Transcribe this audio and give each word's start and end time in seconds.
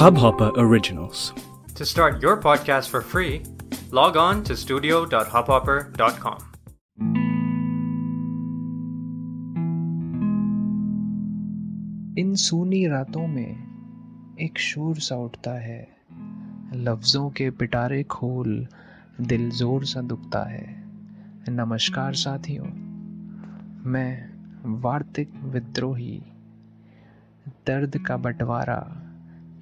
Hubhopper 0.00 0.52
Originals. 0.56 1.32
To 1.76 1.86
start 1.86 2.20
your 2.20 2.36
podcast 2.36 2.88
for 2.88 3.00
free, 3.00 3.42
log 3.90 4.16
on 4.16 4.44
to 4.44 4.56
studio.hubhopper.com. 4.56 6.38
इन 12.18 12.34
सूनी 12.34 12.86
रातों 12.86 13.26
में 13.26 14.36
एक 14.40 14.58
शोर 14.58 14.96
सा 14.96 15.16
उठता 15.16 15.50
है 15.50 15.96
लफ्ज़ों 16.74 17.30
के 17.30 17.50
पिटारे 17.50 18.02
खोल 18.02 18.68
दिल 19.20 19.50
ज़ोर 19.50 19.84
सा 19.84 20.00
दुखता 20.00 20.50
है 20.50 20.84
नमस्कार 21.48 22.14
साथियों 22.14 22.66
मैं 23.90 24.30
वार्तिक 24.80 25.30
विद्रोही 25.44 26.22
दर्द 27.66 27.98
का 28.06 28.16
बंटवारा 28.16 28.76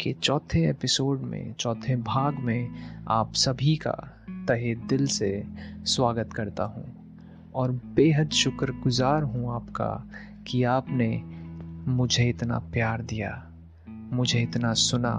के 0.00 0.12
चौथे 0.12 0.70
एपिसोड 0.70 1.20
में, 1.20 1.52
चौथे 1.52 1.96
भाग 1.96 2.34
में 2.34 2.70
आप 3.08 3.34
सभी 3.34 3.76
का 3.76 4.24
तहे 4.30 4.74
दिल 4.74 5.06
से 5.06 5.44
स्वागत 5.84 6.32
करता 6.32 6.64
हूँ। 6.64 7.14
और 7.54 7.72
बेहद 7.72 8.30
शुक्रगुजार 8.30 9.22
हूँ 9.22 9.54
आपका 9.54 10.10
कि 10.46 10.62
आपने 10.64 11.22
मुझे 11.90 12.28
इतना 12.28 12.58
प्यार 12.58 13.02
दिया, 13.02 13.50
मुझे 13.88 14.40
इतना 14.40 14.74
सुना। 14.74 15.14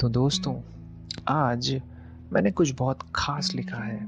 तो 0.00 0.08
दोस्तों, 0.08 0.60
आज 1.28 1.82
मैंने 2.32 2.50
कुछ 2.50 2.74
बहुत 2.74 2.98
खास 3.14 3.54
लिखा 3.54 3.78
है। 3.78 4.06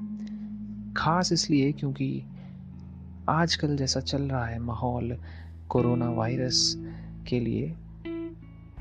खास 0.94 1.32
इसलिए 1.32 1.72
क्योंकि 1.72 2.24
आजकल 3.28 3.76
जैसा 3.76 4.00
चल 4.00 4.22
रहा 4.22 4.46
है 4.46 4.58
माहौल, 4.58 5.18
कोरोना 5.68 6.10
वायरस 6.10 6.84
के 7.28 7.40
लिए 7.40 7.74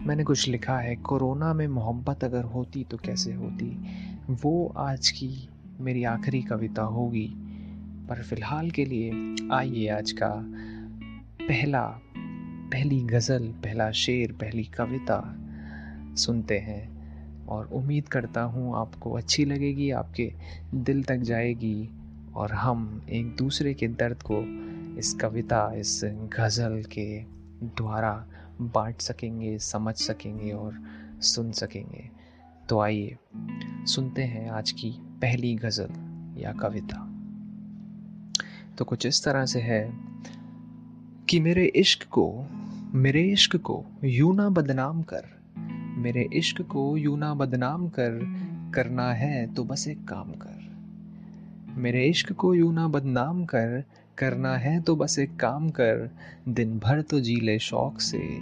मैंने 0.02 0.24
कुछ 0.24 0.48
लिखा 0.48 0.78
है, 0.78 0.96
कोरोना 0.96 1.54
में 1.54 1.68
मोहब्बत 1.68 2.24
अगर 2.24 2.44
होती 2.44 2.84
तो 2.84 2.98
कैसे 2.98 3.34
होती? 3.34 3.80
वो 4.30 4.74
आज 4.78 5.10
की 5.10 5.50
मेरी 5.80 6.04
आखिरी 6.04 6.42
कविता 6.42 6.82
होगी। 6.82 7.34
पर 8.10 8.24
फ़िलहाल 8.24 8.72
के 8.72 8.86
लिए 8.86 9.36
आइए 9.52 9.88
आज 9.88 10.12
का 10.12 10.34
पहला, 11.48 12.02
पहली 12.72 13.02
गज़ल, 13.02 13.48
पहला 13.48 13.92
शेर, 13.92 14.32
पहली 14.32 14.64
कविता 14.64 15.36
सुनते 16.16 16.58
हैं। 16.60 16.98
और 17.46 17.66
उम्मीद 17.66 18.08
करता 18.08 18.42
हूँ 18.42 18.76
आपको 18.76 19.12
अच्छी 19.12 19.46
लगेगी, 19.46 19.92
आपके 19.92 20.34
दिल 20.76 21.04
तक 21.04 21.18
जाएगी 21.18 21.90
और 22.36 22.52
हम 22.52 23.06
एक 23.10 23.36
दूसरे 23.36 23.74
के 23.74 23.88
दर्द 23.88 24.18
को 24.32 24.44
इस 25.00 25.14
कविता, 25.14 25.74
इस 25.76 26.02
गज़ल 26.06 26.84
के 26.84 27.20
द्वारा 27.64 28.28
बांट 28.62 29.02
सकेंगे, 29.02 29.58
समझ 29.60 29.96
सकेंगे 29.96 30.52
और 30.52 30.84
सुन 31.22 31.52
सकेंगे। 31.52 32.10
तो 32.70 32.80
आइए, 32.80 33.18
सुनते 33.86 34.24
हैं 34.24 34.50
आज 34.50 34.72
की 34.72 34.92
पहली 35.00 35.56
गज़ल 35.56 35.90
या 36.38 36.54
कविता। 36.54 37.14
तो 38.78 38.86
कुछ 38.86 39.06
इस 39.06 39.24
तरह 39.24 39.46
से 39.46 39.60
है 39.60 39.94
कि 41.30 41.40
मेरे 41.40 41.66
इश्क 41.66 42.08
को, 42.08 42.46
मेरे 42.94 43.24
इश्क 43.24 43.56
को 43.56 43.86
यूँ 44.04 44.36
ना 44.36 44.50
बदनाम 44.50 45.04
कर, 45.04 45.26
मेरे 45.98 46.30
इश्क 46.34 46.62
को 46.62 46.98
यूँ 46.98 47.18
ना 47.18 47.34
बदनाम 47.34 47.88
कर, 47.90 48.12
करना 48.76 49.14
है 49.14 49.54
तो 49.54 49.64
बस 49.64 49.88
एक 49.88 50.08
काम 50.08 50.32
कर। 50.32 50.58
मेरे 51.78 52.06
इश्क 52.06 52.32
को 52.34 52.56
यूँ 52.56 52.74
ना 52.74 52.88
बदनाम 52.88 53.46
कर 53.46 53.84
करना 54.18 54.58
है 54.58 54.82
तो 54.82 54.96
बस 54.96 55.20
एक 55.20 55.40
काम 55.40 55.70
कर 55.70 56.10
दिन 56.48 56.80
भर 56.80 57.02
तो 57.02 57.20
जी 57.20 57.36
ले 57.36 57.60
शौक 57.60 58.02
से, 58.02 58.40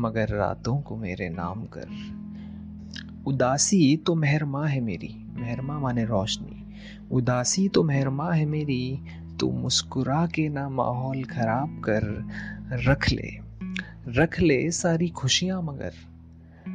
मगर 0.00 0.28
रातों 0.28 0.80
को 0.80 0.96
मेरे 0.96 1.28
नाम 1.28 1.64
कर। 1.64 1.88
उदासी 3.26 3.96
तो 3.96 4.14
मेहरमा 4.14 4.66
है 4.66 4.80
मेरी, 4.80 5.26
मेहरमा 5.34 5.78
माने 5.78 6.04
रोशनी। 6.04 6.74
उदासी 7.10 7.68
तो 7.68 7.82
मेहरमा 7.82 8.32
है 8.32 8.44
मेरी, 8.44 9.00
तू 9.40 9.50
मुस्कुरा 9.50 10.26
के 10.26 10.48
ना 10.48 10.68
माहौल 10.68 11.24
खराब 11.24 11.82
कर, 11.88 12.28
रख 12.72 13.10
ले। 13.10 13.48
रख 14.08 14.40
ले 14.40 14.70
सारी 14.70 15.08
खुशियाँ 15.08 15.62
मगर, 15.62 15.92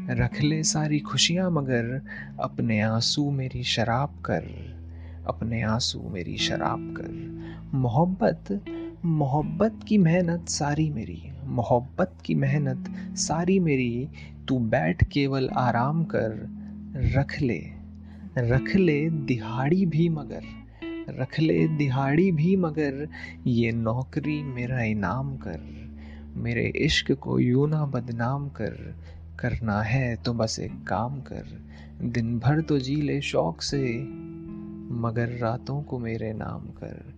रख 0.09 0.41
ले 0.41 0.63
सारी 0.63 0.99
खुशियाँ 0.99 1.51
मगर, 1.51 2.01
अपने 2.39 2.81
आँसू 2.81 3.31
मेरी 3.31 3.63
शराब 3.63 4.09
कर। 4.25 4.43
अपने 5.27 5.61
आँसू 5.61 6.09
मेरी 6.09 6.37
शराब 6.37 6.93
कर। 6.97 7.11
मोहब्बत 7.77 8.65
मोहब्बत 9.05 9.79
की 9.87 9.97
मेहनत 9.97 10.49
सारी 10.49 10.89
मेरी, 10.89 11.21
मोहब्बत 11.45 12.17
की 12.25 12.35
मेहनत 12.35 13.17
सारी 13.17 13.59
मेरी। 13.59 14.09
तू 14.47 14.59
बैठ 14.59 15.03
केवल 15.03 15.49
आराम 15.49 16.03
कर, 16.03 16.49
रख 16.95 17.41
ले 17.41 17.63
रख 18.37 18.75
ले 18.75 19.09
दिहाड़ी 19.09 19.85
भी 19.85 20.09
मगर, 20.09 20.41
रख 21.09 21.39
ले 21.39 21.67
दिहाड़ी 21.67 22.31
भी 22.31 22.55
मगर, 22.55 23.07
ये 23.47 23.71
नौकरी 23.71 24.43
मेरा 24.43 24.81
इनाम 24.81 25.37
कर। 25.37 25.59
मेरे 26.35 26.73
इश्क 26.75 27.11
को 27.11 27.39
यूँ 27.39 27.69
ना 27.69 27.85
बदनाम 27.85 28.49
कर, 28.49 28.95
करना 29.39 29.81
है 29.81 30.15
तो 30.15 30.33
बस 30.33 30.59
एक 30.59 30.83
काम 30.87 31.21
कर। 31.21 31.67
दिन 32.01 32.39
भर 32.39 32.61
तो 32.61 32.79
जी 32.79 32.95
ले 32.95 33.21
शौक 33.21 33.61
से 33.61 33.97
मगर 34.91 35.29
रातों 35.29 35.81
को 35.81 35.99
मेरे 35.99 36.33
नाम 36.33 36.67
कर, 36.67 37.13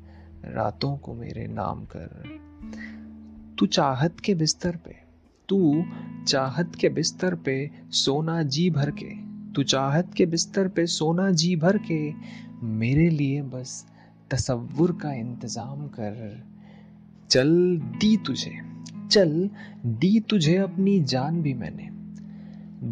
रातों 0.45 0.97
को 0.97 1.13
मेरे 1.13 1.47
नाम 1.47 1.85
कर। 1.85 2.39
तू 3.59 3.65
चाहत 3.65 4.19
के 4.19 4.35
बिस्तर 4.35 4.75
पे, 4.75 4.95
तू 5.49 5.83
चाहत 6.27 6.75
के 6.75 6.89
बिस्तर 6.89 7.35
पे 7.35 7.71
सोना 7.89 8.43
जी 8.43 8.69
भर 8.69 8.91
के, 8.91 9.09
तू 9.53 9.63
चाहत 9.63 10.13
के 10.13 10.25
बिस्तर 10.25 10.67
पे 10.67 10.85
सोना 10.85 11.31
जी 11.31 11.55
भर 11.55 11.77
के, 11.77 12.13
मेरे 12.63 13.09
लिए 13.09 13.41
बस 13.41 13.85
तसव्वुर 14.31 14.91
का 14.91 15.13
इंतज़ाम 15.13 15.87
कर। 15.87 16.43
चल 17.29 17.77
दी 17.77 18.17
तुझे, 18.17 18.51
चल 19.11 19.49
दी 19.85 20.19
तुझे 20.19 20.57
अपनी 20.57 20.99
जान 20.99 21.41
भी 21.41 21.53
मैंने, 21.53 21.89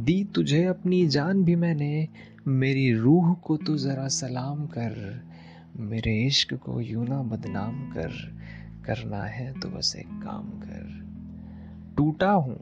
दी 0.03 0.23
तुझे 0.23 0.63
अपनी 0.63 1.07
जान 1.07 1.43
भी 1.43 1.55
मैंने 1.55 2.07
मेरी 2.47 2.93
रूह 2.93 3.33
को 3.33 3.55
तू 3.57 3.77
ज़रा 3.77 4.07
सलाम 4.07 4.65
कर, 4.67 4.95
मेरे 5.79 6.15
इश्क 6.25 6.53
को 6.53 6.81
यूँ 6.81 7.07
ना 7.07 7.21
बदनाम 7.21 7.75
कर, 7.91 8.11
करना 8.85 9.23
है 9.23 9.59
तो 9.59 9.69
बस 9.69 9.93
एक 9.95 10.07
काम 10.23 10.43
कर। 10.43 10.89
टूटा 11.97 12.31
हूँ 12.31 12.57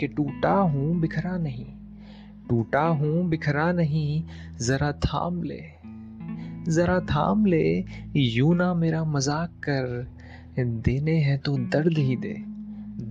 कि 0.00 0.06
टूटा 0.06 0.52
हूँ 0.52 1.00
बिखरा 1.00 1.36
नहीं, 1.38 1.66
टूटा 2.48 2.80
हूँ 2.80 3.28
बिखरा 3.28 3.72
नहीं, 3.72 4.24
ज़रा 4.60 4.92
थाम 4.92 5.42
ले, 5.42 5.60
ज़रा 6.68 6.98
थाम 7.00 7.46
ले, 7.46 7.84
यूँ 8.16 8.54
ना 8.56 8.72
मेरा 8.74 9.04
मज़ाक 9.04 9.60
कर, 9.68 10.06
देने 10.58 11.16
हैं 11.18 11.38
तो 11.38 11.56
दर्द 11.58 11.98
ही 11.98 12.16
दे, 12.16 12.34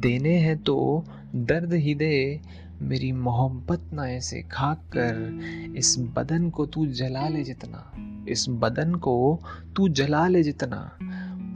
देने 0.01 0.35
हैं 0.37 0.57
तो 0.63 1.05
दर्द 1.35 1.73
ही 1.73 1.95
दे 1.95 2.41
मेरी 2.81 3.11
मोहब्बत 3.11 3.89
ना 3.93 4.07
ऐसे 4.07 4.41
खाक 4.41 4.77
कर 4.77 5.39
इस 5.77 5.95
बदन 5.99 6.49
को 6.49 6.65
तू 6.65 6.85
जला 6.85 7.27
ले 7.27 7.43
जितना, 7.43 7.91
इस 8.29 8.45
बदन 8.49 8.95
को 8.95 9.39
तू 9.75 9.89
जला 9.89 10.27
ले 10.27 10.43
जितना, 10.43 10.97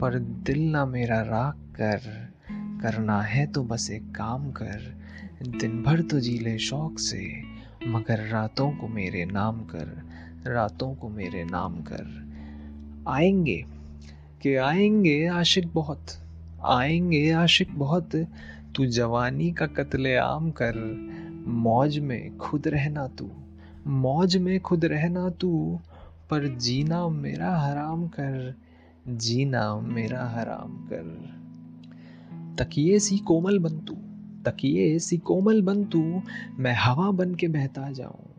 पर 0.00 0.18
दिल 0.18 0.70
ना 0.70 0.86
मेरा 0.86 1.20
राख 1.20 1.54
कर, 1.80 2.00
करना 2.82 3.22
है 3.22 3.46
तो 3.46 3.62
बस 3.62 3.90
एक 3.90 4.02
काम 4.02 4.50
कर 4.50 4.96
दिन 5.42 5.82
भर 5.82 6.02
तो 6.02 6.20
जी 6.20 6.38
ले 6.38 6.58
शौक 6.58 6.98
से, 6.98 7.42
मगर 7.86 8.28
रातों 8.28 8.70
को 8.70 8.88
मेरे 8.88 9.24
नाम 9.24 9.60
कर, 9.60 10.02
रातों 10.46 10.94
को 10.94 11.08
मेरे 11.08 11.44
नाम 11.44 11.74
कर। 11.74 12.32
आएँगे, 13.08 13.64
कि 14.42 14.54
आएँगे 14.54 15.26
आशिक 15.26 15.68
बहुत, 15.74 16.06
आएँगे 16.64 17.30
आशिक 17.30 17.78
बहुत, 17.78 18.16
तू 18.74 18.86
जवानी 18.86 19.52
का 19.52 19.66
कत्ले 19.66 20.16
आम 20.16 20.50
कर 20.50 20.74
मौज 21.46 21.98
में 21.98 22.38
खुद 22.38 22.68
रहना 22.68 23.08
तू। 23.08 23.30
मौज 23.86 24.36
में 24.36 24.60
खुद 24.60 24.84
रहना 24.84 25.30
तू, 25.30 25.78
पर 26.30 26.56
जीना 26.56 27.08
मेरा 27.08 27.56
हराम 27.56 28.06
कर, 28.06 28.54
जीना 29.08 29.80
मेरा 29.80 30.24
हराम 30.26 30.72
कर। 30.72 31.36
तकिए 32.58 32.98
सी 32.98 33.18
कोमल 33.18 33.58
बन 33.58 33.78
तू, 33.78 33.94
तकिए 34.44 34.98
सी 34.98 35.16
कोमल 35.16 35.62
बन 35.62 35.84
तू, 35.84 36.22
मैं 36.58 36.74
हवा 36.74 37.10
बन 37.10 37.34
के 37.34 37.48
बहता 37.48 37.90
जाऊँ। 37.90 38.32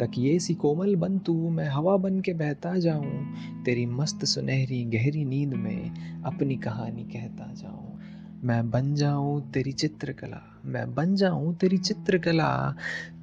तकिए 0.00 0.38
सी 0.38 0.54
कोमल 0.54 0.96
बन 0.96 1.18
तू, 1.18 1.50
मैं 1.50 1.68
हवा 1.68 1.96
बन 1.96 2.20
के 2.20 2.32
बहता 2.32 2.78
जाऊँ। 2.78 3.34
तेरी 3.64 3.86
मस्त 3.86 4.24
सुनहरी 4.24 4.84
गहरी 4.84 5.24
नींद 5.24 5.54
में 5.54 5.90
अपनी 6.22 6.56
कहानी 6.56 7.04
कहता 7.04 7.54
जाऊँ। 7.54 7.98
मैं 8.44 8.70
बन 8.70 8.94
जाऊँ 8.94 9.50
तेरी 9.50 9.72
चित्रकला, 9.72 10.60
मैं 10.64 10.94
बन 10.94 11.14
जाऊँ 11.14 11.54
तेरी 11.54 11.78
चित्रकला। 11.78 12.76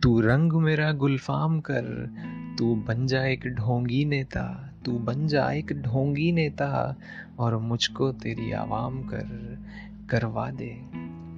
तू 0.04 0.20
रंग 0.22 0.54
मेरा 0.54 0.92
गुलफाम 0.92 1.60
कर, 1.60 2.14
तू 2.58 2.76
बन 2.76 3.08
जा 3.08 3.24
एक 3.26 3.48
ढोंगी 3.48 4.06
नेता, 4.06 4.74
तू 4.86 4.92
बन 4.92 5.28
जा 5.28 5.52
एक 5.52 5.74
ढोंगी 5.82 6.32
नेता 6.32 6.96
और 7.40 7.58
मुझको 7.58 8.12
तेरी 8.12 8.52
आवाम 8.52 9.02
कर। 9.04 9.58
करवा 10.10 10.50
दे 10.52 10.78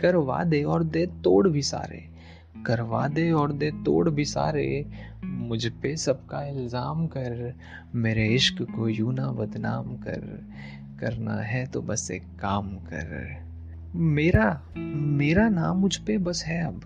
करवा 0.02 0.44
दे 0.44 0.64
और 0.64 0.84
दे 0.84 1.06
तोड़ 1.06 1.48
भी 1.48 1.62
सारे, 1.62 2.10
करवा 2.66 3.08
दे 3.08 3.32
और 3.32 3.52
दे 3.52 3.72
तोड़ 3.72 4.10
भी 4.10 4.26
सारे। 4.26 4.86
मुझ 5.26 5.66
पे 5.68 5.98
सबका 5.98 6.44
इल्ज़ाम 6.44 7.08
कर, 7.08 7.54
मेरे 7.96 8.28
इश्क 8.28 8.62
को 8.62 8.90
यूँ 8.90 9.14
ना 9.14 9.32
बदनाम 9.32 9.96
कर। 9.96 10.48
करना 11.00 11.36
है 11.36 11.66
तो 11.66 11.82
बस 11.82 12.12
एक 12.12 12.24
काम 12.24 12.76
कर। 12.76 13.47
मेरा 13.96 14.62
मेरा 14.98 15.50
नाम 15.50 15.78
मुझ 15.78 15.98
पे 15.98 16.18
बस 16.18 16.44
है 16.46 16.68
अब। 16.68 16.82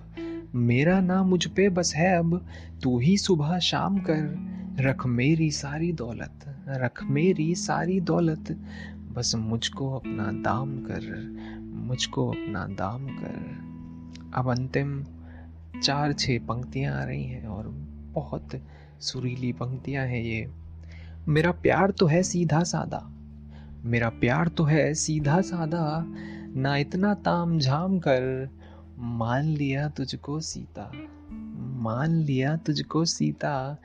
मेरा 0.55 0.99
नाम 0.99 1.27
मुझ 1.27 1.47
पे 1.47 1.69
बस 1.69 1.93
है 1.95 2.19
अब। 2.19 2.45
तू 2.83 2.99
ही 2.99 3.17
सुबह 3.17 3.59
शाम 3.59 3.97
कर, 3.97 4.51
रख 4.79 5.05
मेरी 5.05 5.51
सारी 5.51 5.93
दौलत, 5.93 6.63
रख 6.67 7.03
मेरी 7.03 7.55
सारी 7.55 7.99
दौलत। 7.99 8.63
बस 9.13 9.35
मुझको 9.35 9.93
अपना 9.93 10.31
दाम 10.31 10.77
कर, 10.77 11.31
मुझको 11.61 12.29
अपना 12.29 12.67
दाम 12.67 13.07
कर। 13.07 13.61
अब 14.33 14.51
अंतिम 14.51 15.03
चार 15.83 16.13
छः 16.13 16.39
पंक्तियाँ 16.39 17.01
आ 17.01 17.03
रही 17.03 17.23
हैं 17.23 17.47
और 17.47 17.67
बहुत 18.13 18.49
सुरीली 18.99 19.51
पंक्तियाँ 19.51 20.05
हैं 20.05 20.23
ये। 20.23 20.51
मेरा 21.27 21.51
प्यार 21.51 21.91
तो 21.91 22.05
है 22.05 22.23
सीधा 22.23 22.63
सादा। 22.63 23.11
मेरा 23.85 24.09
प्यार 24.09 24.47
तो 24.47 24.63
है 24.63 24.93
सीधा 24.93 25.41
सादा। 25.41 26.13
ना 26.55 26.77
इतना 26.77 27.13
ताम 27.13 27.59
झाम 27.59 27.99
कर, 27.99 28.49
मान 28.99 29.45
लिया 29.45 29.89
तुझको 29.89 30.39
सीता। 30.39 30.91
मान 31.81 32.11
लिया 32.11 32.57
तुझको 32.57 33.05
सीता, 33.05 33.77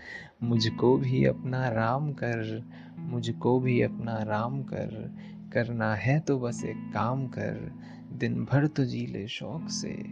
मुझको 0.42 0.96
भी 0.96 1.24
अपना 1.24 1.68
राम 1.68 2.12
कर, 2.12 2.64
मुझको 2.98 3.60
भी 3.60 3.82
अपना 3.82 4.22
राम 4.22 4.62
कर। 4.62 5.16
करना 5.52 5.94
है 5.94 6.20
तो 6.20 6.38
बस 6.38 6.64
एक 6.64 6.90
काम 6.94 7.26
कर 7.26 7.72
दिन 8.12 8.44
भर 8.44 8.66
तो 8.66 8.84
जी 8.84 9.06
ले 9.06 9.28
शौक 9.28 9.68
से। 9.68 10.04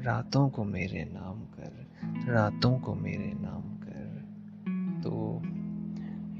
रातों 0.00 0.48
को 0.48 0.64
मेरे 0.64 1.04
नाम 1.12 1.40
कर, 1.40 1.86
रातों 2.32 2.78
को 2.78 2.94
मेरे 2.94 3.32
नाम 3.34 3.62
कर। 3.62 3.94
तो 5.02 5.42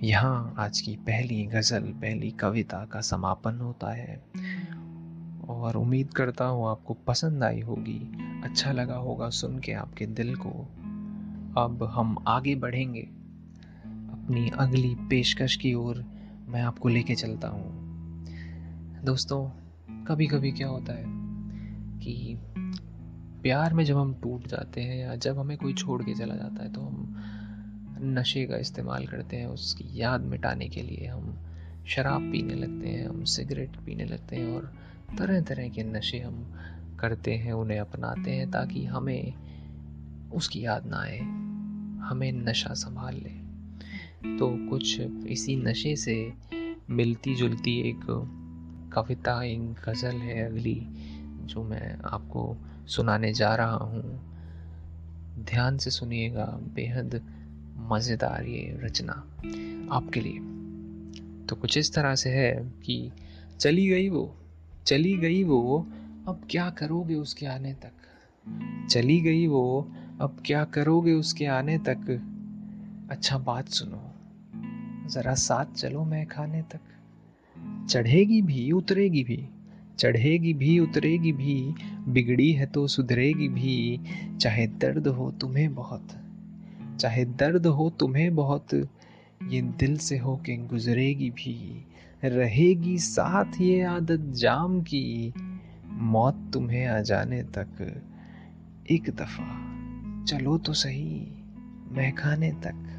यहाँ 0.06 0.54
आज 0.58 0.80
की 0.80 0.96
पहली 0.96 1.44
गज़ल, 1.46 1.82
पहली 1.82 2.30
कविता 2.30 2.84
का 2.84 3.00
समापन 3.00 3.58
होता 3.58 3.92
है। 3.92 4.24
और 5.48 5.76
उम्मीद 5.76 6.12
करता 6.12 6.44
हूँ 6.44 6.68
आपको 6.68 6.94
पसंद 7.06 7.44
आई 7.44 7.60
होगी 7.60 7.98
अच्छा 8.44 8.72
लगा 8.72 8.96
होगा 8.96 9.28
सुन 9.30 9.58
के 9.58 9.72
आपके 9.72 10.06
दिल 10.06 10.34
को। 10.36 10.50
अब 11.56 11.82
हम 11.92 12.16
आगे 12.28 12.54
बढ़ेंगे। 12.54 13.00
अपनी 13.00 14.48
अगली 14.48 14.94
पेशकश 15.10 15.56
की 15.56 15.74
ओर 15.74 16.04
मैं 16.48 16.62
आपको 16.62 16.88
लेके 16.88 17.14
चलता 17.14 17.48
हूँ। 17.48 18.24
दोस्तों 19.04 19.44
कभी 20.04 20.26
कभी 20.26 20.52
क्या 20.52 20.68
होता 20.68 20.92
है 20.92 21.04
कि 21.98 22.36
प्यार 23.42 23.74
में 23.74 23.84
जब 23.84 23.96
हम 23.96 24.14
टूट 24.14 24.46
जाते 24.46 24.80
हैं 24.80 24.96
या 24.96 25.14
जब 25.16 25.38
हमें 25.38 25.56
कोई 25.58 25.74
छोड़ 25.74 26.02
के 26.02 26.14
चला 26.14 26.34
जाता 26.34 26.62
है 26.62 26.72
तो 26.72 26.80
हम 26.80 27.16
नशे 28.00 28.44
का 28.46 28.56
इस्तेमाल 28.56 29.06
करते 29.06 29.36
हैं 29.36 29.46
उसकी 29.46 29.84
याद 29.92 30.20
मिटाने 30.20 30.68
के 30.68 30.82
लिए। 30.82 31.06
हम 31.06 31.36
शराब 31.86 32.30
पीने 32.32 32.54
लगते 32.54 32.88
हैं, 32.88 33.08
हम 33.08 33.24
सिगरेट 33.24 33.76
पीने 33.76 34.04
लगते 34.04 34.36
हैं 34.36 34.54
और 34.56 34.72
तरह 35.18 35.40
तरह 35.40 35.68
के 35.68 35.82
नशे 35.82 36.18
हम 36.18 36.54
करते 37.00 37.34
हैं, 37.34 37.52
उन्हें 37.52 37.78
अपनाते 37.78 38.30
हैं 38.30 38.50
ताकि 38.50 38.84
हमें 38.84 39.34
उसकी 40.32 40.64
याद 40.64 40.86
ना 40.86 40.96
आए, 40.96 41.18
हमें 42.04 42.32
नशा 42.32 42.74
संभाल 42.74 43.14
ले। 43.14 43.44
तो 44.38 44.70
कुछ 44.70 45.00
इसी 45.26 45.56
नशे 45.56 45.96
से 45.96 46.32
मिलती 46.90 47.34
जुलती 47.34 47.80
एक 47.80 48.00
कविता 48.94 49.42
एक 49.42 49.72
गज़ल 49.72 50.16
है 50.16 50.46
अगली, 50.46 50.86
जो 51.40 51.64
मैं 51.64 51.98
आपको 52.04 52.56
सुनाने 52.86 53.32
जा 53.32 53.54
रहा 53.54 53.76
हूँ। 53.76 54.02
ध्यान 55.38 55.78
से 55.78 55.90
सुनिएगा, 55.90 56.44
बेहद 56.44 57.20
मज़ेदार 57.76 58.44
ये 58.44 58.80
रचना 58.82 59.12
आपके 59.92 60.20
लिए। 60.20 60.38
तो 61.46 61.56
कुछ 61.56 61.78
इस 61.78 61.94
तरह 61.94 62.14
से 62.14 62.30
है 62.30 62.72
कि 62.86 63.12
चली 63.60 63.88
गई 63.88 64.08
वो। 64.08 64.36
चली 64.86 65.16
गई 65.16 65.44
वो, 65.44 65.86
अब 66.28 66.40
क्या 66.50 66.70
करोगे 66.70 67.14
उसके 67.14 67.46
आने 67.46 67.72
तक? 67.74 67.92
चली 68.90 69.20
गई 69.20 69.46
वो, 69.46 69.92
अब 70.20 70.42
क्या 70.46 70.64
करोगे 70.64 71.12
उसके 71.12 71.46
आने 71.46 71.78
तक? 71.78 72.22
अच्छा 73.10 73.38
बात 73.38 73.68
सुनो, 73.68 74.02
ज़रा 75.08 75.34
साथ 75.34 75.66
चलो 75.66 76.04
मैं 76.04 76.26
खाने 76.26 76.62
तक। 76.62 76.80
चढ़ेगी 77.90 78.42
भी, 78.42 78.72
उतरेगी 78.72 79.24
भी, 79.24 79.48
चढ़ेगी 79.98 80.54
भी, 80.54 80.78
उतरेगी 80.78 81.32
भी, 81.32 81.74
बिगड़ी 82.08 82.52
है 82.52 82.66
तो 82.66 82.86
सुधरेगी 82.86 83.48
भी, 83.48 84.00
चाहे 84.40 84.66
दर्द 84.66 85.08
हो 85.08 85.30
तुम्हें 85.30 85.74
बहुत, 85.74 86.08
चाहे 87.00 87.24
दर्द 87.24 87.66
हो 87.66 87.90
तुम्हें 87.90 88.34
बहुत, 88.34 88.74
ये 89.48 89.62
दिल 89.62 89.96
से 89.98 90.18
हो 90.18 90.36
के 90.36 90.56
गुजरेगी 90.56 91.30
भी। 91.30 91.86
रहेगी 92.28 92.98
साथ 92.98 93.60
ये 93.60 93.82
आदत 93.82 94.20
जाम 94.20 94.82
की। 94.82 95.32
मौत 95.86 96.50
तुम्हें 96.52 96.86
आ 96.86 97.00
जाने 97.00 97.42
तक 97.42 98.02
एक 98.90 99.10
दफ़ा। 99.10 99.74
चलो 100.24 100.58
तो 100.58 100.72
सही, 100.72 101.26
महकाने 101.92 102.52
तक। 102.52 102.90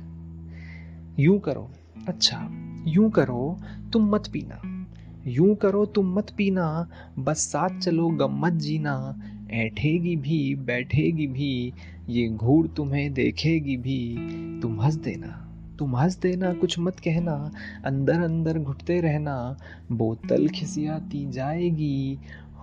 यूँ 1.19 1.39
करो 1.39 1.71
अच्छा 2.07 2.61
यूँ 2.87 3.11
करो, 3.11 3.59
तुम 3.93 4.09
मत 4.09 4.23
पीना। 4.33 4.87
यूँ 5.27 5.55
करो, 5.55 5.85
तुम 5.85 6.15
मत 6.15 6.29
पीना। 6.37 6.87
बस 7.19 7.37
साथ 7.37 7.79
चलो, 7.79 8.09
गम 8.09 8.39
मत 8.39 8.53
जीना। 8.53 9.21
ऐठेगी 9.51 10.15
भी, 10.15 10.55
बैठेगी 10.55 11.27
भी, 11.27 11.73
ये 12.09 12.29
घूर 12.29 12.67
तुम्हें 12.67 13.13
देखेगी 13.13 13.77
भी। 13.77 14.17
तुम 14.61 14.81
हंस 14.81 14.95
देना। 14.95 15.44
तुम 15.79 15.95
हंस 15.95 16.17
देना, 16.17 16.53
कुछ 16.53 16.79
मत 16.79 16.99
कहना 16.99 17.51
अंदर 17.85 18.21
अंदर 18.21 18.59
घुटते 18.59 19.01
रहना, 19.01 19.57
बोतल 19.91 20.47
खिसियाती 20.47 21.31
जाएगी, 21.31 22.19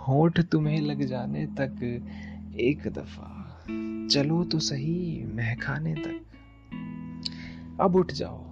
होठ 0.09 0.41
तुम्हें 0.41 0.81
लग 0.81 1.07
जाने 1.07 1.47
तक, 1.47 2.03
एक 2.61 2.89
दफ़ा। 2.89 3.39
चलो 4.11 4.45
तो 4.45 4.59
सही, 4.59 5.25
महकाने 5.35 5.95
तक। 5.95 6.21
अब 7.81 7.97
उठ 7.97 8.13
जाओ। 8.13 8.45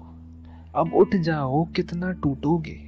अब 0.74 0.94
उठ 0.94 1.16
जाओ, 1.16 1.64
कितना 1.64 2.12
टूटोगे। 2.12 2.80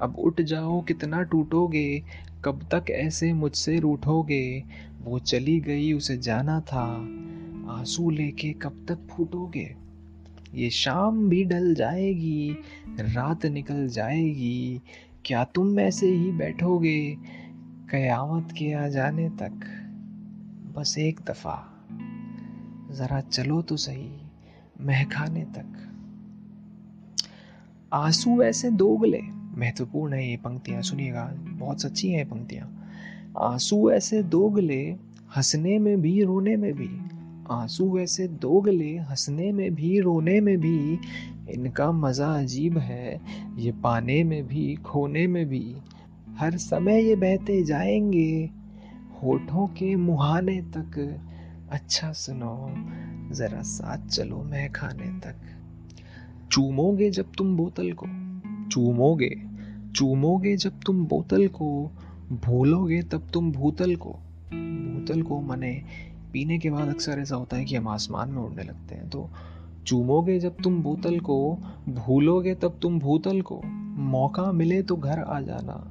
अब 0.00 0.16
उठ 0.18 0.40
जाओ, 0.40 0.82
कितना 0.82 1.22
टूटोगे। 1.22 2.02
कब 2.44 2.68
तक 2.74 2.90
ऐसे 2.90 3.32
मुझसे 3.32 3.80
रूठोगे। 3.80 4.64
वो 5.04 5.18
चली 5.18 5.60
गई, 5.60 5.92
उसे 5.92 6.16
जाना 6.16 6.60
था। 6.60 6.86
आँसू 7.68 8.10
लेके 8.10 8.52
कब 8.52 8.86
तक 8.88 8.98
फूटोगे? 9.10 9.83
ये 10.54 10.70
शाम 10.70 11.28
भी 11.28 11.44
ढल 11.44 11.74
जाएगी, 11.74 12.56
रात 12.88 13.46
निकल 13.46 13.88
जाएगी। 13.88 14.80
क्या 15.24 15.44
तुम 15.44 15.80
ऐसे 15.80 16.06
ही 16.06 16.32
बैठोगे 16.32 17.16
कयामत 17.90 18.52
के 18.52 18.72
आ 18.72 18.88
जाने 18.88 19.28
तक? 19.28 19.80
बस 20.76 20.98
एक 20.98 21.20
दफ़ा। 21.28 21.86
जरा 22.90 23.20
चलो 23.20 23.62
तो 23.62 23.76
सही, 23.76 24.12
महकाने 24.80 25.44
तक। 25.44 25.90
आँसू 27.92 28.42
ऐसे 28.42 28.70
दोगले। 28.70 29.20
महत्वपूर्ण 29.56 30.12
है 30.12 30.30
ये 30.30 30.36
पंक्तियाँ, 30.36 30.82
सुनिएगा। 30.82 31.34
बहुत 31.38 31.82
सच्ची 31.82 32.08
हैं 32.08 32.28
पंक्तियाँ। 32.28 32.88
आँसू 33.38 33.90
ऐसे 33.90 34.22
दोगले, 34.22 34.96
हंसने 35.36 35.78
में 35.78 36.00
भी, 36.00 36.22
रोने 36.22 36.56
में 36.56 36.74
भी। 36.74 37.13
आँसू 37.50 37.98
ऐसे 37.98 38.28
दोगले, 38.28 38.96
हंसने 38.96 39.52
में 39.52 39.74
भी, 39.74 40.00
रोने 40.00 40.40
में 40.40 40.58
भी, 40.58 40.98
इनका 41.50 41.92
मज़ा 41.92 42.26
अजीब 42.26 42.78
है। 42.78 43.20
ये 43.56 43.72
पाने 43.72 44.24
में 44.24 44.46
भी, 44.46 44.74
खोने 44.74 45.26
में 45.26 45.46
भी। 45.46 45.76
हर 46.36 46.56
समय 46.56 47.04
ये 47.04 47.16
बहते 47.16 47.64
जाएँगे, 47.64 48.50
होठों 49.22 49.66
के 49.66 49.96
मुहाने 49.96 50.60
तक। 50.60 51.20
अच्छा 51.70 52.12
सुनो, 52.12 52.74
ज़रा 53.34 53.62
साथ 53.62 54.08
चलो 54.08 54.42
मैं 54.42 54.72
खाने 54.72 55.20
तक। 55.20 55.36
चूमोगे 56.52 57.10
जब 57.10 57.32
तुम 57.38 57.56
बोतल 57.56 57.92
को, 57.92 58.06
चूमोगे 58.68 59.54
चूमोगे 59.96 60.56
जब 60.56 60.80
तुम 60.86 61.06
बोतल 61.06 61.48
को, 61.48 61.90
भूलोगे 62.32 63.02
तब 63.02 63.26
तुम 63.32 63.52
भूतल 63.52 63.96
को। 63.96 64.10
भूतल 64.94 65.22
को 65.22 65.40
मने 65.40 65.82
पीने 66.34 66.58
के 66.58 66.70
बाद 66.70 66.88
अक्सर 66.88 67.18
ऐसा 67.18 67.36
होता 67.36 67.56
है 67.56 67.64
कि 67.64 67.76
हम 67.76 67.88
आसमान 67.88 68.30
में 68.30 68.42
उड़ने 68.42 68.62
लगते 68.62 68.94
हैं। 68.94 69.08
तो 69.10 69.28
चूमोगे 69.86 70.38
जब 70.38 70.56
तुम 70.64 70.80
बोतल 70.82 71.18
को, 71.20 71.36
भूलोगे 71.88 72.54
तब 72.54 72.78
तुम 72.82 72.98
भूतल 72.98 73.40
को। 73.42 73.60
मौका 74.04 74.50
मिले 74.52 74.82
तो 74.82 74.96
घर 74.96 75.18
आ 75.18 75.40
जाना। 75.40 75.82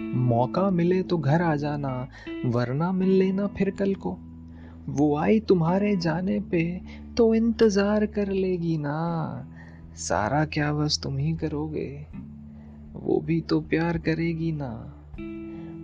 मौका 0.00 0.68
मिले 0.70 1.02
तो 1.02 1.18
घर 1.18 1.42
आ 1.42 1.54
जाना, 1.56 2.08
वरना 2.46 2.92
मिल 2.92 3.10
लेना 3.10 3.46
फिर 3.46 3.70
कल 3.70 3.94
को। 3.94 4.16
वो 4.88 5.16
आई 5.16 5.40
तुम्हारे 5.40 5.96
जाने 5.96 6.38
पे 6.40 6.62
तो 7.16 7.34
इंतज़ार 7.34 8.06
कर 8.06 8.28
लेगी 8.28 8.76
ना। 8.78 9.52
सारा 9.98 10.44
क्या 10.44 10.72
बस 10.72 11.00
तुम 11.02 11.16
ही 11.18 11.32
करोगे, 11.34 11.88
वो 12.94 13.20
भी 13.20 13.40
तो 13.40 13.60
प्यार 13.60 13.98
करेगी 13.98 14.52
ना। 14.52 14.70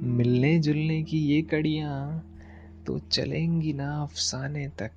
मिलने 0.09 0.59
जुलने 0.59 1.03
की 1.03 1.19
ये 1.27 1.41
कड़ियाँ 1.43 1.99
तो 2.87 2.99
चलेंगी 2.99 3.73
ना 3.73 4.03
अफसाने 4.03 4.69
तक। 4.69 4.93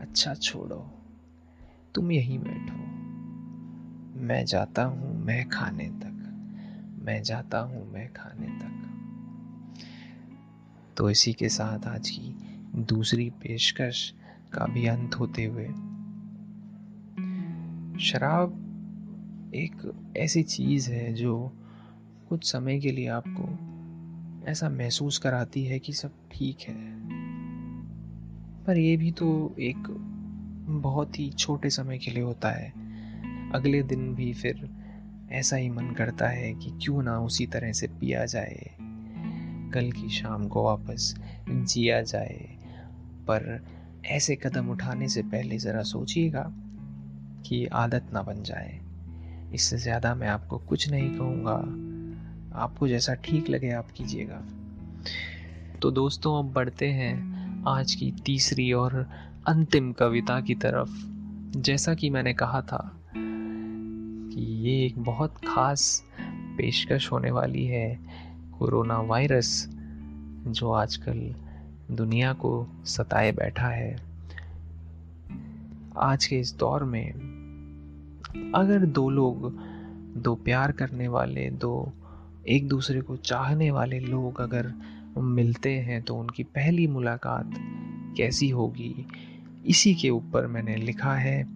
अच्छा 0.00 0.34
छोड़ो, 0.34 0.90
तुम 1.94 2.12
यहीं 2.12 2.38
बैठो। 2.38 2.96
मैं 4.20 4.44
जाता 4.44 4.84
हूँ 4.84 5.24
मैं 5.24 5.48
खाने 5.48 5.88
तक। 5.88 6.12
मैं 7.02 7.22
जाता 7.22 7.58
हूँ 7.58 7.92
मैं 7.92 8.12
खाने 8.12 8.46
तक। 8.46 8.82
तो 10.96 11.10
इसी 11.10 11.32
के 11.32 11.48
साथ 11.48 11.86
आज 11.86 12.10
की 12.10 12.34
दूसरी 12.74 13.30
पेशकश 13.30 14.14
का 14.52 14.66
भी 14.66 14.86
अंत 14.86 15.14
होते 15.14 15.44
हुए। 15.44 15.66
शराब 18.00 18.62
एक 19.54 19.92
ऐसी 20.16 20.42
चीज़ 20.42 20.90
है 20.90 21.14
जो 21.14 21.52
कुछ 22.28 22.52
समय 22.52 22.78
के 22.78 22.92
लिए 22.92 23.08
आपको 23.08 23.75
ऐसा 24.46 24.68
महसूस 24.68 25.18
कराती 25.18 25.64
है 25.64 25.78
कि 25.78 25.92
सब 25.92 26.10
ठीक 26.32 26.60
है। 26.60 26.74
पर 28.64 28.78
ये 28.78 28.96
भी 28.96 29.10
तो 29.10 29.56
एक 29.58 29.84
बहुत 30.68 31.18
ही 31.18 31.30
छोटे 31.30 31.70
समय 31.70 31.98
के 31.98 32.10
लिए 32.10 32.22
होता 32.22 32.50
है। 32.50 32.70
अगले 33.54 33.82
दिन 33.82 34.14
भी 34.14 34.32
फिर 34.32 34.68
ऐसा 35.30 35.56
ही 35.56 35.68
मन 35.68 35.90
करता 35.90 36.28
है 36.28 36.54
कि 36.54 36.70
क्यों 36.70 37.02
ना 37.02 37.20
उसी 37.20 37.46
तरह 37.46 37.72
से 37.72 37.86
पिया 37.86 38.24
जाए। 38.24 38.70
कल 39.74 39.92
की 39.92 40.08
शाम 40.08 40.48
को 40.48 40.64
वापस 40.64 41.14
जिया 41.48 42.02
जाए। 42.02 42.58
पर 43.28 43.64
ऐसे 44.06 44.36
कदम 44.36 44.68
उठाने 44.68 45.08
से 45.08 45.22
पहले 45.22 45.58
ज़रा 45.58 45.82
सोचिएगा 45.82 46.52
कि 47.46 47.66
आदत 47.66 48.06
ना 48.12 48.22
बन 48.22 48.42
जाए। 48.42 48.80
इससे 49.52 49.76
ज़्यादा 49.76 50.14
मैं 50.14 50.28
आपको 50.28 50.58
कुछ 50.58 50.90
नहीं 50.90 51.18
कहूँगा। 51.18 51.85
आपको 52.56 52.88
जैसा 52.88 53.14
ठीक 53.14 53.50
लगे 53.50 53.70
आप 53.70 53.90
कीजिएगा। 53.90 54.42
तो 55.82 55.90
दोस्तों, 55.90 56.38
अब 56.38 56.52
बढ़ते 56.52 56.86
हैं 56.86 57.36
आज 57.68 57.94
की 57.94 58.12
तीसरी 58.24 58.72
और 58.72 59.10
अंतिम 59.46 59.92
कविता 59.92 60.40
की 60.40 60.54
तरफ़। 60.54 60.90
जैसा 61.60 61.94
कि 61.94 62.10
मैंने 62.10 62.34
कहा 62.34 62.60
था 62.62 63.00
कि 63.16 64.40
ये 64.40 64.86
एक 64.86 64.98
बहुत 64.98 65.34
खास 65.48 66.04
पेशकश 66.58 67.12
होने 67.12 67.30
वाली 67.30 67.66
है 67.66 67.98
कोरोना 68.58 69.00
वायरस, 69.00 69.68
जो 70.46 70.72
आजकल 70.72 71.34
दुनिया 71.94 72.32
को 72.32 72.66
सताए 72.84 73.32
बैठा 73.32 73.68
है। 73.68 74.00
आज 75.96 76.26
के 76.26 76.38
इस 76.38 76.56
दौर 76.56 76.84
में 76.84 77.12
अगर 78.54 78.86
दो 78.86 79.10
लोग 79.10 79.58
दो 80.16 80.34
प्यार 80.34 80.72
करने 80.72 81.08
वाले, 81.08 81.50
दो 81.50 81.92
एक 82.48 82.68
दूसरे 82.68 83.00
को 83.00 83.16
चाहने 83.16 83.70
वाले 83.70 84.00
लोग 84.00 84.40
अगर 84.40 84.72
मिलते 85.18 85.78
हैं 85.78 86.02
तो 86.02 86.16
उनकी 86.16 86.42
पहली 86.42 86.86
मुलाकात 86.86 87.50
कैसी 88.16 88.48
होगी? 88.48 89.06
इसी 89.66 89.94
के 89.94 90.10
ऊपर 90.10 90.46
मैंने 90.46 90.76
लिखा 90.76 91.14
है। 91.14 91.46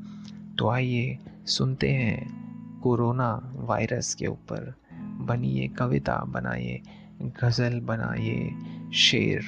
तो 0.59 0.69
आइए 0.69 1.19
सुनते 1.47 1.91
हैं 1.91 2.41
कोरोना 2.81 3.53
वायरस 3.57 4.15
के 4.15 4.27
ऊपर। 4.27 4.75
बनिए 5.21 5.69
कविता, 5.69 6.25
बनाइए 6.25 6.83
गज़ल, 7.23 7.81
बनाइए 7.81 8.51
शेर। 8.95 9.43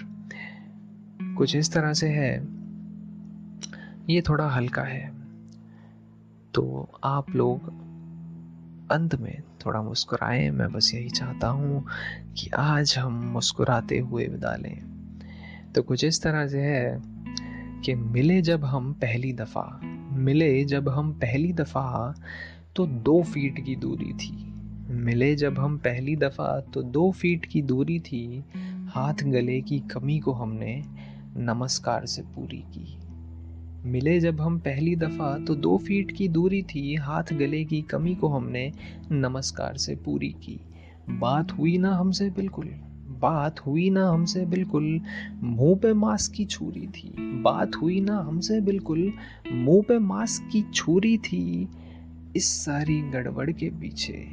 कुछ 1.22 1.56
इस 1.56 1.72
तरह 1.72 1.92
से 1.92 2.08
है। 2.08 2.48
ये 4.10 4.20
थोड़ा 4.20 4.48
हल्का 4.48 4.82
है। 4.82 5.12
तो 6.54 6.88
आप 7.04 7.30
लोग 7.30 7.66
अंत 8.92 9.14
में 9.14 9.42
थोड़ा 9.66 9.82
मुस्कुराएँ। 9.82 10.50
मैं 10.50 10.72
बस 10.72 10.94
यही 10.94 11.10
चाहता 11.10 11.48
हूँ 11.48 11.86
कि 12.38 12.50
आज 12.50 12.94
हम 12.98 13.12
मुस्कुराते 13.12 13.98
हुए 13.98 14.26
विदा 14.26 14.56
लें। 14.56 14.78
तो 15.74 15.82
कुछ 15.82 16.04
इस 16.04 16.22
तरह 16.22 16.48
से 16.48 16.60
है 16.60 17.02
कि 17.84 17.94
मिले 17.94 18.42
जब 18.42 18.64
हम 18.64 18.92
पहली 18.92 19.32
दफ़ा, 19.32 19.80
मिले 20.12 20.64
जब 20.64 20.88
हम 20.88 21.12
पहली 21.12 21.52
दफ़ा 21.52 22.14
तो 22.76 22.86
दो 22.86 23.22
फीट 23.22 23.64
की 23.64 23.76
दूरी 23.76 24.12
थी। 24.12 24.52
मिले 24.90 25.34
जब 25.36 25.58
हम 25.58 25.78
पहली 25.78 26.16
दफ़ा 26.16 26.60
तो 26.60 26.82
दो 26.82 27.10
फीट 27.12 27.46
की 27.46 27.62
दूरी 27.62 27.98
थी। 28.00 28.44
हाथ 28.88 29.14
गले 29.14 29.60
की 29.60 29.78
कमी 29.80 30.18
को 30.18 30.32
हमने 30.32 30.82
नमस्कार 31.36 32.06
से 32.06 32.22
पूरी 32.22 32.58
की। 32.58 33.01
मिले 33.86 34.20
जब 34.20 34.40
हम 34.40 34.58
पहली 34.58 34.96
दफ़ा 34.96 35.44
तो 35.44 35.54
दो 35.54 35.78
फीट 35.78 36.12
की 36.12 36.28
दूरी 36.28 36.62
थी, 36.62 36.94
हाथ 36.94 37.22
गले 37.32 37.64
की 37.64 37.82
कमी 37.82 38.14
को 38.14 38.28
हमने 38.28 38.72
नमस्कार 39.12 39.76
से 39.76 39.96
पूरी 39.96 40.28
की। 40.28 40.60
बात 41.10 41.52
हुई 41.52 41.78
ना 41.78 41.96
हमसे 41.96 42.30
बिल्कुल, 42.30 42.66
बात 43.08 43.60
हुई 43.60 43.90
ना 43.90 44.08
हमसे 44.08 44.46
बिल्कुल, 44.46 45.00
मुँह 45.42 45.76
पे 45.76 45.92
मास्क 45.92 46.32
की 46.32 46.44
छुरी 46.44 46.86
थी। 46.86 47.14
बात 47.18 47.76
हुई 47.76 48.00
ना 48.00 48.16
हमसे 48.16 48.60
बिल्कुल, 48.60 49.12
मुँह 49.52 49.82
पे 49.82 49.98
मास्क 49.98 50.48
की 50.52 50.62
छुरी 50.62 51.18
थी। 51.18 51.68
इस 52.36 52.64
सारी 52.64 53.02
गड़बड़ 53.02 53.50
के 53.50 53.70
पीछे 53.70 54.26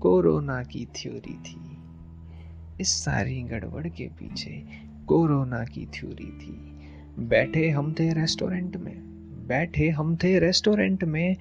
कोरोना 0.00 0.62
की 0.62 0.86
थ्योरी 0.86 1.34
थी। 1.34 1.76
इस 2.80 2.88
सारी 2.88 3.42
गड़बड़ 3.42 3.88
के 3.88 4.08
पीछे 4.08 4.62
कोरोना 5.06 5.64
की 5.64 5.86
थ्योरी 5.86 6.30
थी। 6.30 6.79
बैठे 7.18 7.70
हम 7.70 7.92
थे 7.92 8.12
रेस्टोरेंट 8.12 8.76
में, 8.76 9.00
बैठे 9.46 9.88
हम 9.88 10.16
थे 10.16 10.38
रेस्टोरेंट 10.38 11.04
में, 11.04 11.36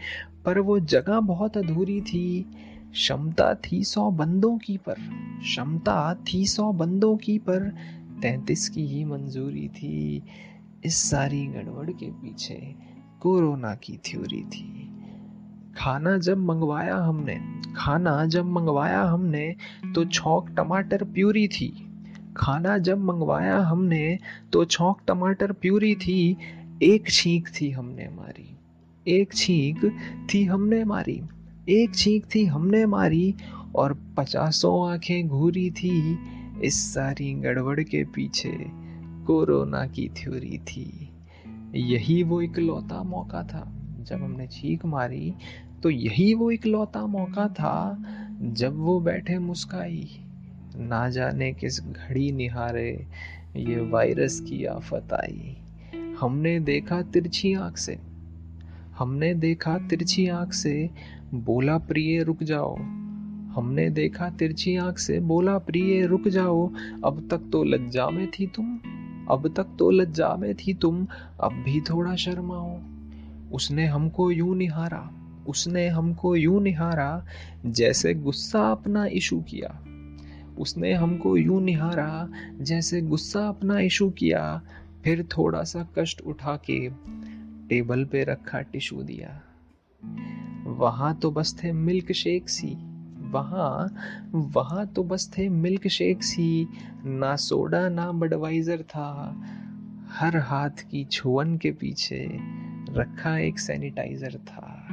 पर 0.46 0.60
वो 0.60 0.80
जगह 0.80 1.20
बहुत 1.20 1.58
अधूरी 1.58 2.02
थी। 2.02 2.46
क्षमता 2.92 3.54
थी 3.54 3.84
सौ 3.84 4.12
बंदों 4.12 4.58
की 4.58 4.78
पर, 4.78 4.96
क्षमता 5.42 6.14
थी 6.14 6.46
सौ 6.46 6.74
बंदों 6.74 7.18
की 7.18 7.38
पर, 7.38 7.76
तैतीस 8.22 8.70
की 8.70 8.88
ही 8.88 9.06
मंजूरी 9.06 9.68
थी। 9.68 10.24
इस 10.86 10.96
सारी 10.96 11.48
गड़बड़ 11.48 11.92
के 11.92 12.12
पीछे 12.12 12.76
कोरोना 13.20 13.76
की 13.76 13.98
थ्योरी 13.98 14.44
थी। 14.44 14.96
खाना 15.78 16.18
जब 16.18 16.38
मंगवाया 16.38 16.96
हमने, 16.96 17.40
खाना 17.76 18.26
जब 18.26 18.46
मंगवाया 18.46 19.02
हमने 19.02 19.56
तो 19.96 20.06
छौक 20.06 20.50
टमाटर 20.50 21.04
प्यूरी 21.04 21.48
थी। 21.48 21.89
खाना 22.40 22.78
जब 22.78 22.98
मंगवाया 22.98 23.58
हमने 23.58 24.18
तो 24.54 24.66
छौक 24.66 25.02
टमाटर 25.08 25.52
प्यूरी 25.52 25.96
थी, 25.96 26.38
एक 26.84 27.10
छींक 27.10 27.48
थी 27.62 27.70
हमने 27.72 28.08
मारी, 28.10 28.58
एक 29.08 29.34
छींक 29.34 29.98
थी 30.34 30.44
हमने 30.46 30.84
मारी, 30.84 31.22
एक 31.70 31.96
छींक 31.96 32.26
थी 32.36 32.46
हमने 32.46 32.86
मारी, 32.86 33.36
और 33.76 33.94
पचासों 34.18 34.92
आँखें 34.92 35.28
घूरी 35.28 35.72
थी, 35.72 36.18
इस 36.64 36.94
सारी 36.94 37.34
गड़बड़ 37.34 37.80
के 37.80 38.04
पीछे 38.04 38.54
कोरोना 39.26 39.86
की 39.88 40.08
थ्योरी 40.10 40.58
थी। 40.58 41.10
यही 41.76 42.24
वो 42.24 42.42
इकलौता 42.42 43.04
मौका 43.04 43.44
था, 43.44 43.72
जब 44.00 44.16
हमने 44.16 44.48
छींक 44.48 44.86
मारी 44.86 45.34
तो 45.84 45.90
यही 45.90 46.34
वो 46.34 46.52
इकलौता 46.52 47.06
मौका 47.06 47.48
था, 47.48 48.04
जब 48.42 48.78
वो 48.78 49.00
बैठे 49.00 49.40
मुस्काई। 49.40 50.08
ना 50.80 51.10
जाने 51.10 51.54
किस 51.54 51.82
घड़ी 51.82 52.32
निहारे 52.32 53.08
ये 53.56 53.82
वायरस 53.82 54.40
की 54.40 54.66
आफत 54.66 55.14
आई। 55.14 55.58
हमने 56.20 56.60
देखा 56.60 57.02
तिरछी 57.02 57.54
आँख 57.54 57.78
से। 57.78 58.00
हमने 58.98 59.34
देखा 59.34 59.78
तिरछी 59.78 60.28
आँख 60.28 60.54
से, 60.54 60.90
बोला 61.34 61.78
प्रिय 61.78 62.24
रुक 62.24 62.44
जाओ। 62.44 62.76
हमने 63.50 63.90
देखा 63.90 64.30
तिरछी 64.30 64.76
आँख 64.76 64.98
से, 64.98 65.20
बोला 65.20 65.58
प्रिय 65.58 66.06
रुक 66.06 66.28
जाओ। 66.28 66.74
अब 67.06 67.28
तक 67.32 67.50
तो 67.52 67.64
लज्जा 67.64 68.10
में 68.10 68.32
थी 68.32 68.48
तुम। 68.48 68.80
अब 69.30 69.54
तक 69.58 69.68
तो 69.80 69.90
लज्जा 69.90 70.36
में 70.36 70.56
थी 70.56 70.74
तुम। 70.74 71.08
अब 71.40 71.52
भी 71.54 71.82
थोड़ा 71.82 72.16
शर्माओ 72.16 72.80
उसने 73.52 73.86
हमको 73.86 74.32
यूँ 74.32 74.56
निहारा। 74.56 75.12
उसने 75.48 75.88
हमको 75.88 76.36
यूँ 76.36 76.62
निहारा। 76.62 77.26
जैसे 77.66 78.14
गुस्सा 78.14 78.72
अपना 78.72 79.06
इशू 79.06 79.42
किया। 79.42 79.86
उसने 80.60 80.94
हमको 80.94 81.38
यूँ 81.38 81.62
निहारा, 81.62 82.30
जैसे 82.62 83.02
गुस्सा 83.02 83.48
अपना 83.48 83.80
इशू 83.80 84.10
किया, 84.10 84.62
फिर 85.04 85.24
थोड़ा 85.38 85.64
सा 85.64 85.88
कष्ट 85.98 86.22
उठा 86.22 86.56
के 86.56 86.90
टेबल 87.68 88.06
पे 88.06 88.24
रखा 88.24 88.62
टिशू 88.62 89.04
दिया। 89.04 89.42
वहाँ 90.66 91.20
तो 91.20 91.32
बस 91.32 91.56
थे 91.64 91.72
मिल्क 91.72 92.12
शेक 92.12 92.50
सी, 92.50 92.76
वहाँ 93.30 93.96
वहाँ 94.34 94.88
तो 94.88 95.04
बस 95.04 95.32
थे 95.38 95.50
मिल्क 95.50 95.88
शेक 95.88 96.24
सी, 96.24 96.68
ना 97.06 97.36
सोडा, 97.36 97.90
ना 97.90 98.12
बडवाइजर 98.12 98.82
था। 98.82 99.42
हर 100.10 100.38
हाथ 100.38 100.70
की 100.70 101.04
छुअन 101.06 101.58
के 101.58 101.72
पीछे 101.72 102.28
रखा 102.90 103.38
एक 103.38 103.60
सैनिटाइजर 103.60 104.38
था, 104.38 104.88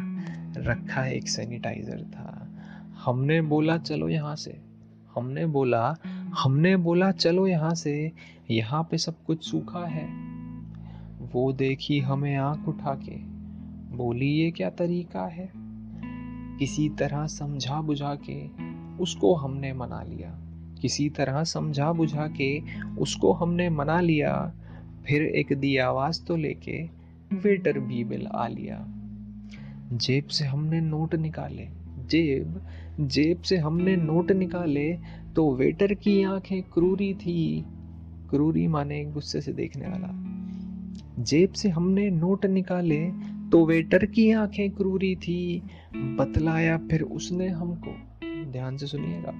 रखा 0.56 1.06
एक 1.06 1.28
सैनिटाइजर 1.28 2.02
था। 2.02 2.32
हमने 3.04 3.40
बोला, 3.40 3.78
चलो 3.78 4.08
यहाँ 4.08 4.36
से। 4.36 4.75
हमने 5.16 5.46
बोला 5.46 5.96
हमने 6.42 6.76
बोला 6.76 7.10
चलो 7.10 7.46
यहाँ 7.46 7.74
से 7.74 8.12
यहाँ 8.50 8.88
पे 8.90 8.98
सब 8.98 9.14
कुछ 9.26 9.50
सूखा 9.50 9.86
है। 9.86 10.06
वो 11.32 11.52
देखी 11.52 11.98
हमें 11.98 12.36
आँख 12.36 12.68
उठा 12.68 12.94
के 12.94 13.36
बोली 13.96 14.26
ये 14.26 14.50
क्या 14.50 14.70
तरीका 14.70 15.26
है? 15.26 15.52
किसी 16.58 16.88
तरह 16.88 17.26
समझा 17.26 17.80
बुझा 17.80 18.18
के 18.30 18.46
उसको 19.02 19.34
हमने 19.34 19.72
मना 19.72 20.02
लिया। 20.02 20.38
किसी 20.82 21.10
तरह 21.10 21.44
समझा 21.44 21.92
बुझा 21.92 22.26
के 22.26 22.80
उसको 22.98 23.32
हमने 23.32 23.70
मना 23.70 24.00
लिया। 24.00 24.52
फिर 25.06 25.22
एक 25.22 25.52
दी 25.52 25.76
आवाज़ 25.76 26.24
तो 26.24 26.36
लेके 26.36 26.88
वेटर 27.32 27.78
भी 27.78 28.04
बिल 28.04 28.26
आ 28.26 28.48
लिया। 28.48 28.84
जेब 29.92 30.26
से 30.26 30.44
हमने 30.44 30.80
नोट 30.80 31.14
निकाले। 31.14 31.68
जेब 32.06 32.66
जेब 33.00 33.42
से 33.42 33.56
हमने 33.56 33.96
नोट 33.96 34.32
निकाले 34.32 34.98
तो 35.36 35.54
वेटर 35.54 35.94
की 35.94 36.22
आँखें 36.22 36.62
क्रूरी 36.62 37.14
थी। 37.14 37.64
क्रूरी 38.30 38.68
माने 38.68 39.04
गुस्से 39.04 39.40
से 39.40 39.52
देखने 39.52 39.88
वाला। 39.88 40.08
जेब 41.22 41.52
से 41.52 41.68
हमने 41.68 42.10
नोट 42.10 42.46
निकाले 42.46 43.10
तो 43.52 43.66
वेटर 43.66 44.06
की 44.06 44.30
आँखें 44.30 44.70
क्रूरी 44.70 45.16
थी। 45.16 45.62
बतलाया 45.96 46.78
फिर 46.78 47.02
उसने 47.02 47.48
हमको। 47.48 47.94
ध्यान 48.52 48.76
से 48.76 48.86
सुनिएगा। 48.86 49.32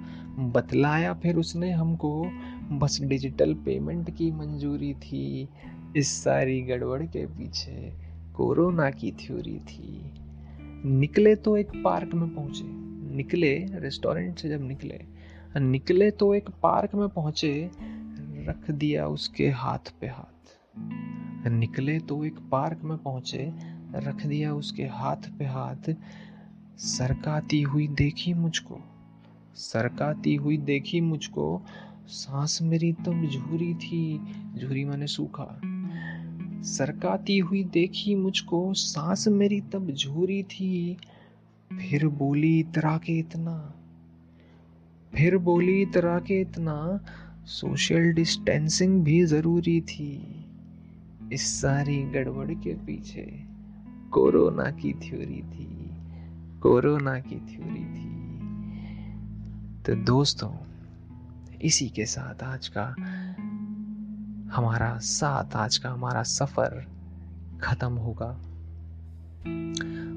बतलाया 0.44 1.14
फिर 1.14 1.36
उसने 1.36 1.70
हमको। 1.70 2.26
बस 2.72 3.00
डिजिटल 3.02 3.54
पेमेंट 3.54 4.10
की 4.10 4.30
मंजूरी 4.30 4.94
थी। 4.94 5.48
इस 5.96 6.24
सारी 6.24 6.62
गड़बड़ 6.62 7.02
के 7.02 7.26
पीछे 7.26 7.92
कोरोना 8.34 8.90
की 8.90 9.12
थ्योरी 9.12 9.58
थी। 9.58 10.10
निकले 10.84 11.34
तो 11.34 11.56
एक 11.56 11.68
पार्क 11.84 12.14
में 12.14 12.34
पहुँचे। 12.34 12.85
निकले 13.16 13.54
रेस्टोरेंट 13.74 14.38
से 14.38 14.48
जब 14.48 14.66
निकले 14.68 15.00
निकले 15.56 16.10
तो 16.10 16.34
एक 16.34 16.50
पार्क 16.62 16.94
में 16.94 17.08
पहुँचे, 17.08 17.70
रख 18.48 18.70
दिया 18.70 19.06
उसके 19.06 19.48
हाथ 19.50 19.92
पे 20.00 20.06
हाथ। 20.06 21.48
निकले 21.48 21.98
तो 21.98 22.24
एक 22.24 22.38
पार्क 22.52 22.80
में 22.84 22.98
पहुँचे, 22.98 23.52
रख 23.94 24.26
दिया 24.26 24.54
उसके 24.54 24.82
हाथ 24.82 25.30
पे 25.38 25.44
हाथ। 25.44 25.94
सरकाती 26.78 27.62
हुई 27.62 27.88
देखी 27.88 28.34
मुझको, 28.34 28.78
सरकाती 29.54 30.34
हुई 30.34 30.56
देखी 30.56 31.00
मुझको, 31.00 31.62
सांस 32.06 32.58
मेरी 32.62 32.92
तब 32.92 33.26
झूरी 33.26 33.74
थी 33.74 34.20
झूरी 34.58 34.84
माने 34.84 35.06
सूखा। 35.06 35.60
सरकाती 36.62 37.38
हुई 37.38 37.64
देखी 37.64 38.14
मुझको, 38.14 38.74
सांस 38.74 39.28
मेरी 39.28 39.60
तब 39.60 39.90
झूरी 39.90 40.42
थी 40.42 40.96
फिर 41.72 42.08
बोली, 42.08 42.60
इतरा 42.60 42.98
के 42.98 43.18
इतना। 43.18 43.74
फिर 45.14 45.36
बोली, 45.36 45.82
इतरा 45.82 46.18
के 46.18 46.40
इतना। 46.40 47.00
सोशल 47.44 48.12
डिस्टेंसिंग 48.12 49.04
भी 49.04 49.24
ज़रूरी 49.24 49.80
थी। 49.80 50.44
इस 51.32 51.60
सारी 51.60 52.02
गड़बड़ 52.02 52.50
के 52.50 52.74
पीछे 52.74 53.44
कोरोना 54.12 54.70
की 54.70 54.92
थ्योरी 54.92 55.42
थी, 55.42 55.90
कोरोना 56.60 57.20
की 57.20 57.36
थ्योरी 57.36 57.84
थी। 57.84 58.16
तो 59.82 59.94
दोस्तों, 59.94 60.52
इसी 61.62 61.88
के 61.88 62.06
साथ 62.06 62.42
आज 62.42 62.68
का 62.68 62.84
हमारा 64.52 64.98
साथ, 64.98 65.56
आज 65.56 65.76
का 65.76 65.90
हमारा 65.90 66.22
सफ़र 66.22 66.86
खत्म 67.62 67.92
होगा। 67.92 68.45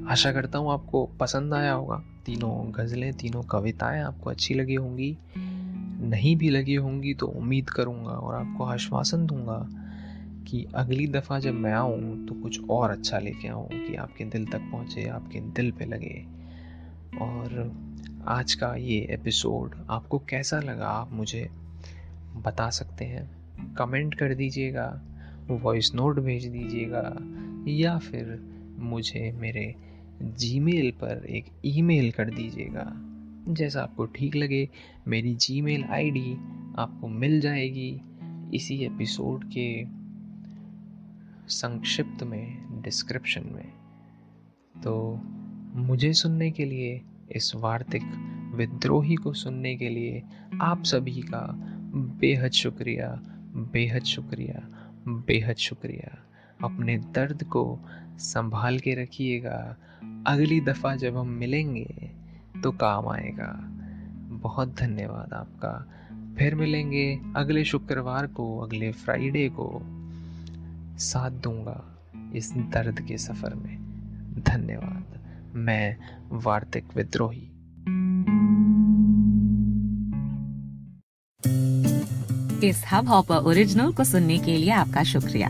आशा 0.10 0.32
करता 0.32 0.60
हूँ 0.60 0.72
आपको 0.72 1.06
पसंद 1.20 1.54
आया 1.54 1.74
होगा। 1.74 2.04
तीनों 2.26 2.72
गज़लें, 2.76 3.14
तीनों 3.14 3.44
कविताएँ 3.44 4.02
आपको 4.02 4.30
अच्छी 4.30 4.54
लगी 4.54 4.76
होंगी। 4.76 5.18
नहीं 6.02 6.36
भी 6.36 6.50
लगी 6.50 6.76
होंगी 6.76 7.14
तो 7.14 7.28
उम्मीद 7.28 7.70
करूँगा 7.70 8.12
और 8.12 8.36
आपको 8.36 8.64
आश्वासन 8.64 9.26
दूँगा 9.26 9.68
कि 10.48 10.66
अगली 10.76 11.08
दफ़ा 11.08 11.40
जब 11.40 11.54
मैं 11.54 11.74
आऊँ 11.74 12.26
तो 12.26 12.36
कुछ 12.36 12.70
और 12.70 12.92
अच्छा 12.92 13.20
लेके 13.20 13.48
आऊँ, 13.48 13.68
कि 13.68 13.96
आपके 13.96 14.26
दिल 14.26 14.46
तक 14.46 14.60
पहुँचे, 14.72 15.08
आपके 15.08 15.40
दिल 15.40 15.72
पे 15.72 15.86
लगे। 15.86 16.26
और 17.22 17.72
आज 18.28 18.54
का 18.54 18.76
ये 18.76 19.00
एपिसोड 19.10 19.76
आपको 19.90 20.20
कैसा 20.20 20.60
लगा 20.60 20.88
आप 20.88 21.12
मुझे 21.12 21.50
बता 22.36 22.70
सकते 22.70 23.06
हैं। 23.06 23.76
कमेंट 23.76 24.16
कर 24.16 24.34
दीजिएगा, 24.34 25.02
वॉइस 25.50 25.92
नोट 25.96 26.20
भेज 26.20 26.46
दीजिएगा, 26.46 27.16
या 27.68 27.98
फिर 27.98 28.26
मुझे 28.80 29.32
मेरे 29.32 29.76
जीमेल 30.22 30.92
पर 30.92 31.26
एक 31.26 31.46
ईमेल 31.66 32.12
कर 32.12 32.30
दीजिएगा। 32.30 32.94
जैसा 33.54 33.84
आपको 33.84 34.06
ठीक 34.06 34.36
लगे, 34.36 34.70
मेरी 35.08 35.36
जीमेल 35.36 35.84
आईडी 35.84 36.34
आपको 36.78 37.08
मिल 37.08 37.42
जाएगी। 37.42 38.02
इसी 38.54 38.78
एपिसोड 38.78 39.44
के 39.58 39.86
संक्षिप्त 41.48 42.24
में 42.24 42.82
डिस्क्रिप्शन 42.82 43.44
में। 43.46 43.72
तो 44.84 45.22
मुझे 45.80 46.14
सुनने 46.14 46.52
के 46.52 46.66
लिए, 46.66 47.02
इस 47.32 47.56
वार्तिक 47.56 48.02
विद्रोही 48.56 49.16
को 49.16 49.34
सुनने 49.34 49.76
के 49.76 49.90
लिए 49.90 50.24
आप 50.62 50.84
सभी 50.84 51.22
का 51.22 51.48
बेहद 51.96 52.52
शुक्रिया 52.52 53.22
बेहद 53.74 54.04
शुक्रिया 54.04 54.86
बेहद 55.08 55.56
शुक्रिया। 55.56 56.29
अपने 56.64 56.98
दर्द 56.98 57.44
को 57.44 57.80
संभाल 58.18 58.80
के 58.80 59.04
रखिएगा। 59.04 59.78
अगली 60.28 60.62
दफ़ा 60.62 60.96
जब 60.96 61.18
हम 61.18 61.28
मिलेंगे 61.28 62.12
तो 62.64 62.72
काम 62.72 63.08
आएगा। 63.08 63.60
बहुत 64.30 64.76
धन्यवाद 64.80 65.34
आपका। 65.34 65.92
फिर 66.38 66.56
मिलेंगे 66.56 67.20
अगले 67.36 67.66
शुक्रवार 67.66 68.28
को, 68.28 68.60
अगले 68.60 68.92
फ्राइडे 68.92 69.50
को। 69.50 69.82
साथ 70.98 71.32
दूँगा 71.32 71.98
इस 72.36 72.54
दर्द 72.54 73.02
के 73.02 73.18
सफ़र 73.18 73.56
में। 73.56 73.78
धन्यवाद। 74.48 75.06
मैं 75.56 75.98
वार्तिक 76.30 76.86
विद्रोही। 76.96 77.46
इस 82.68 82.84
हब 82.94 83.08
हॉपर 83.08 83.36
ओरिजिनल 83.36 83.94
को 83.94 84.04
सुनने 84.04 84.38
के 84.38 84.58
लिए 84.58 84.72
आपका 84.72 85.04
शुक्रिया। 85.04 85.50